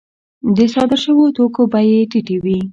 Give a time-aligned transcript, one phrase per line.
[0.55, 2.59] د صادر شویو توکو بیه یې ټیټه وي